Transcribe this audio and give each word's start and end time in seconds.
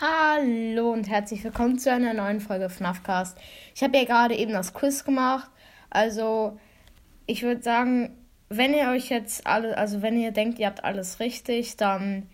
Hallo 0.00 0.90
und 0.90 1.08
herzlich 1.08 1.44
willkommen 1.44 1.78
zu 1.78 1.92
einer 1.92 2.14
neuen 2.14 2.40
Folge 2.40 2.70
FNAFcast. 2.70 3.36
Ich 3.74 3.82
habe 3.82 3.98
ja 3.98 4.04
gerade 4.04 4.34
eben 4.34 4.52
das 4.52 4.72
Quiz 4.72 5.04
gemacht. 5.04 5.50
Also, 5.90 6.58
ich 7.26 7.42
würde 7.42 7.62
sagen, 7.62 8.16
wenn 8.48 8.72
ihr 8.72 8.88
euch 8.88 9.10
jetzt 9.10 9.46
alle, 9.46 9.76
also 9.76 10.00
wenn 10.00 10.18
ihr 10.18 10.32
denkt, 10.32 10.58
ihr 10.58 10.66
habt 10.66 10.82
alles 10.82 11.20
richtig, 11.20 11.76
dann 11.76 12.26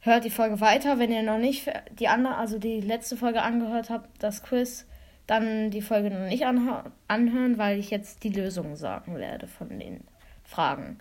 hört 0.00 0.24
die 0.24 0.30
Folge 0.30 0.60
weiter. 0.60 0.98
Wenn 0.98 1.12
ihr 1.12 1.22
noch 1.22 1.38
nicht 1.38 1.70
die 1.92 2.08
andere, 2.08 2.36
also 2.36 2.58
die 2.58 2.80
letzte 2.80 3.16
Folge 3.16 3.40
angehört 3.40 3.88
habt, 3.88 4.20
das 4.20 4.42
Quiz, 4.42 4.84
dann 5.28 5.70
die 5.70 5.80
Folge 5.80 6.10
noch 6.10 6.26
nicht 6.26 6.44
anhören, 6.44 7.56
weil 7.56 7.78
ich 7.78 7.90
jetzt 7.90 8.24
die 8.24 8.30
Lösungen 8.30 8.74
sagen 8.74 9.14
werde 9.14 9.46
von 9.46 9.78
den 9.78 10.02
Fragen. 10.42 10.98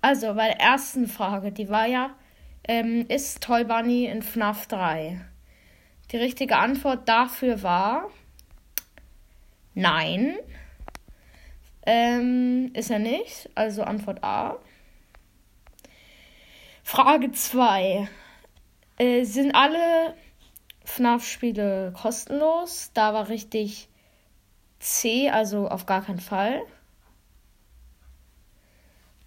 Also, 0.00 0.34
bei 0.34 0.46
der 0.46 0.60
ersten 0.60 1.06
Frage, 1.06 1.52
die 1.52 1.68
war 1.68 1.86
ja, 1.86 2.10
ähm, 2.64 3.06
ist 3.08 3.42
Toy 3.42 3.64
Bunny 3.64 4.06
in 4.06 4.22
FNAF 4.22 4.66
3? 4.66 5.20
Die 6.12 6.16
richtige 6.16 6.56
Antwort 6.56 7.08
dafür 7.08 7.62
war 7.62 8.10
nein. 9.74 10.36
Ähm, 11.86 12.70
ist 12.74 12.90
er 12.90 12.98
nicht, 12.98 13.48
also 13.54 13.82
Antwort 13.82 14.22
A. 14.22 14.58
Frage 16.82 17.32
2. 17.32 18.08
Äh, 18.98 19.24
sind 19.24 19.54
alle 19.54 20.14
FNAF-Spiele 20.84 21.92
kostenlos? 21.96 22.90
Da 22.94 23.14
war 23.14 23.28
richtig 23.28 23.88
C, 24.80 25.30
also 25.30 25.68
auf 25.68 25.86
gar 25.86 26.02
keinen 26.02 26.20
Fall. 26.20 26.62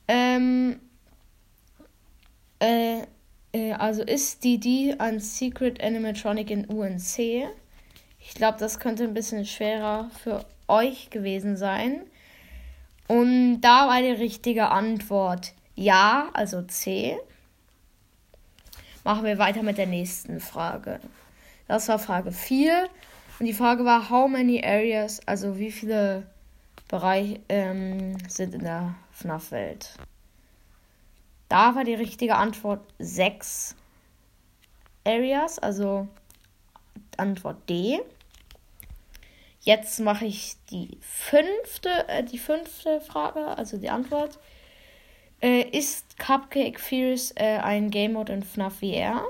Ähm, 0.07 0.73
äh, 0.73 0.75
äh, 0.75 0.92
also 3.77 4.01
ist 4.01 4.43
DD 4.43 4.95
ein 4.97 5.19
Secret 5.19 5.81
Animatronic 5.83 6.49
in 6.49 6.65
UNC? 6.65 7.47
Ich 8.19 8.33
glaube, 8.35 8.57
das 8.57 8.79
könnte 8.79 9.03
ein 9.03 9.13
bisschen 9.13 9.45
schwerer 9.45 10.09
für 10.23 10.45
euch 10.67 11.09
gewesen 11.09 11.57
sein. 11.57 12.01
Und 13.07 13.61
da 13.61 13.87
war 13.87 14.01
die 14.01 14.09
richtige 14.09 14.69
Antwort 14.69 15.53
ja, 15.75 16.29
also 16.33 16.61
C. 16.61 17.17
Machen 19.03 19.25
wir 19.25 19.37
weiter 19.37 19.63
mit 19.63 19.77
der 19.77 19.87
nächsten 19.87 20.39
Frage. 20.39 20.99
Das 21.67 21.87
war 21.87 21.99
Frage 21.99 22.31
4. 22.31 22.87
Und 23.39 23.45
die 23.47 23.53
Frage 23.53 23.83
war, 23.83 24.09
how 24.09 24.29
many 24.29 24.63
areas, 24.63 25.19
also 25.27 25.57
wie 25.57 25.71
viele 25.71 26.23
Bereiche 26.87 27.39
ähm, 27.49 28.17
sind 28.29 28.53
in 28.53 28.61
der 28.61 28.95
FNAF-Welt? 29.11 29.95
Da 31.53 31.75
war 31.75 31.83
die 31.83 31.93
richtige 31.93 32.37
Antwort 32.37 32.81
6 32.97 33.75
Areas, 35.05 35.59
also 35.59 36.07
Antwort 37.15 37.69
D. 37.69 38.01
Jetzt 39.61 39.99
mache 39.99 40.25
ich 40.25 40.55
die 40.71 40.97
fünfte, 40.99 42.07
äh, 42.07 42.23
die 42.23 42.39
fünfte 42.39 43.01
Frage, 43.01 43.45
also 43.55 43.77
die 43.77 43.91
Antwort. 43.91 44.39
Äh, 45.43 45.69
ist 45.77 46.17
Cupcake 46.17 46.79
Fears 46.79 47.33
äh, 47.35 47.59
ein 47.59 47.91
Game 47.91 48.13
Mode 48.13 48.33
in 48.33 48.41
FNAF 48.41 48.79
VR? 48.79 49.21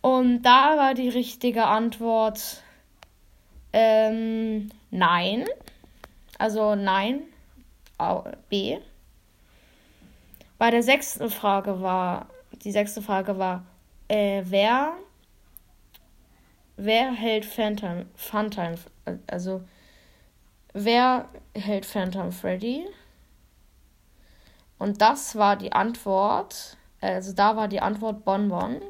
Und 0.00 0.42
da 0.42 0.76
war 0.76 0.94
die 0.94 1.08
richtige 1.08 1.66
Antwort 1.66 2.64
ähm, 3.72 4.70
nein. 4.90 5.44
Also 6.36 6.74
nein. 6.74 7.22
B. 8.48 8.80
Bei 10.58 10.70
der 10.70 10.82
sechsten 10.82 11.30
Frage 11.30 11.80
war, 11.82 12.28
die 12.62 12.72
sechste 12.72 13.02
Frage 13.02 13.38
war, 13.38 13.64
äh, 14.08 14.42
wer, 14.46 14.94
wer 16.76 17.12
hält 17.12 17.44
Phantom, 17.44 18.06
Phantom, 18.14 18.74
also 19.26 19.62
wer 20.72 21.28
hält 21.54 21.84
Phantom 21.84 22.32
Freddy? 22.32 22.86
Und 24.78 25.00
das 25.00 25.36
war 25.36 25.56
die 25.56 25.72
Antwort, 25.72 26.76
also 27.00 27.32
da 27.32 27.56
war 27.56 27.68
die 27.68 27.80
Antwort 27.80 28.24
Bonbon. 28.24 28.80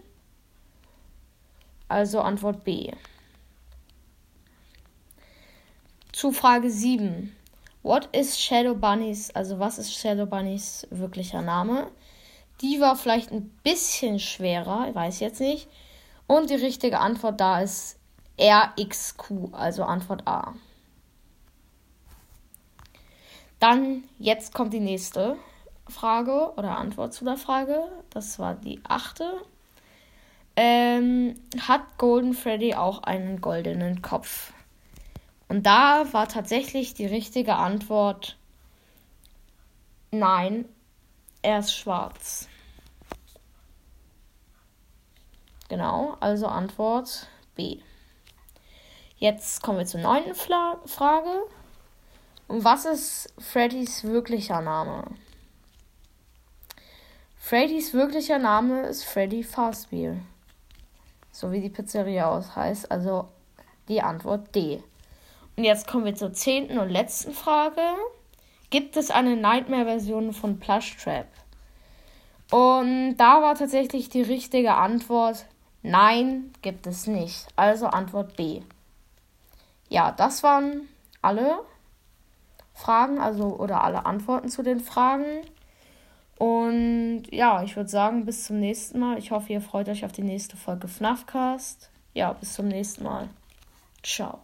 Also 1.89 2.21
Antwort 2.21 2.65
B. 2.65 2.91
Zu 6.13 6.33
Frage 6.33 6.71
7. 6.71 7.37
What 7.87 8.09
is 8.11 8.37
Shadow 8.37 8.75
Bunnies? 8.75 9.31
Also 9.31 9.61
was 9.61 9.79
ist 9.79 9.95
Shadow 9.95 10.27
Bunnies 10.27 10.89
wirklicher 10.91 11.41
Name? 11.41 11.89
Die 12.61 12.81
war 12.81 12.97
vielleicht 12.97 13.31
ein 13.31 13.49
bisschen 13.63 14.19
schwerer, 14.19 14.89
ich 14.89 14.95
weiß 14.97 15.21
jetzt 15.21 15.39
nicht. 15.39 15.69
Und 16.27 16.51
die 16.51 16.57
richtige 16.57 16.99
Antwort 16.99 17.41
da 17.41 17.61
ist 17.61 18.01
RXQ, 18.41 19.53
also 19.53 19.85
Antwort 19.85 20.27
A. 20.27 20.55
Dann, 23.61 24.03
jetzt 24.19 24.53
kommt 24.53 24.73
die 24.73 24.81
nächste 24.81 25.37
Frage 25.89 26.55
oder 26.57 26.79
Antwort 26.79 27.15
zu 27.15 27.25
der 27.25 27.37
Frage. 27.37 27.85
Das 28.11 28.41
war 28.41 28.57
die 28.57 28.81
achte. 28.83 29.33
Ähm, 30.57 31.35
hat 31.69 31.99
Golden 31.99 32.35
Freddy 32.35 32.75
auch 32.75 33.05
einen 33.05 33.41
goldenen 33.41 34.03
Kopf? 34.03 34.53
Und 35.49 35.65
da 35.65 36.13
war 36.13 36.29
tatsächlich 36.29 36.95
die 36.95 37.07
richtige 37.07 37.55
Antwort 37.57 38.37
nein, 40.11 40.65
er 41.43 41.61
ist 41.61 41.75
schwarz. 41.75 42.49
Genau, 45.69 46.17
also 46.21 46.47
Antwort 46.47 47.29
B. 47.55 47.81
Jetzt 49.19 49.63
kommen 49.63 49.79
wir 49.79 49.87
zur 49.87 50.01
neunten 50.01 50.35
Fla 50.35 50.79
Frage. 50.87 51.43
Und 52.49 52.65
was 52.65 52.85
ist 52.85 53.35
Freddys 53.39 54.05
wirklicher 54.05 54.61
Name? 54.61 55.05
Freddys 57.37 57.93
wirklicher 57.93 58.39
Name 58.39 58.83
ist 58.87 59.05
Freddy 59.05 59.43
Fazbear. 59.43 60.17
So 61.33 61.51
wie 61.51 61.61
die 61.61 61.71
Pizzeria 61.71 62.29
aus 62.29 62.55
heißt. 62.55 62.91
Also 62.91 63.29
die 63.89 64.03
Antwort 64.03 64.55
D. 64.55 64.83
Und 65.57 65.65
jetzt 65.65 65.87
kommen 65.87 66.05
wir 66.05 66.15
zur 66.15 66.33
zehnten 66.33 66.79
und 66.79 66.91
letzten 66.91 67.33
Frage. 67.33 67.81
Gibt 68.71 68.97
es 68.97 69.11
eine 69.11 69.37
Nightmare-Version 69.37 70.33
von 70.33 70.59
Plush 70.59 70.97
Trap? 70.97 71.27
Und 72.51 73.17
da 73.17 73.43
war 73.43 73.55
tatsächlich 73.55 74.09
die 74.09 74.23
richtige 74.23 74.75
Antwort 74.75 75.47
Nein, 75.89 76.53
gibt 76.63 76.89
es 76.89 77.07
nicht. 77.07 77.47
Also 77.55 77.87
Antwort 77.87 78.37
B. 78.37 78.63
Ja, 79.89 80.11
das 80.11 80.43
waren 80.43 80.89
alle 81.23 81.61
Fragen, 82.75 83.21
also 83.21 83.57
oder 83.57 83.85
alle 83.85 84.05
Antworten 84.05 84.49
zu 84.49 84.65
den 84.65 84.81
Fragen. 84.81 85.43
Und 86.39 87.27
ja, 87.31 87.63
ich 87.63 87.77
würde 87.77 87.89
sagen, 87.89 88.27
bis 88.27 88.47
zum 88.47 88.59
nächsten 88.59 88.99
Mal. 88.99 89.17
Ich 89.19 89.31
hoffe, 89.31 89.53
ihr 89.53 89.61
freut 89.61 89.89
euch 89.89 90.05
auf 90.05 90.11
die 90.11 90.25
nächste 90.25 90.57
Folge 90.57 90.89
FNAFcast. 90.89 91.89
Ja, 92.15 92.33
bis 92.33 92.55
zum 92.55 92.67
nächsten 92.67 93.05
Mal. 93.05 93.29
Ciao. 94.03 94.41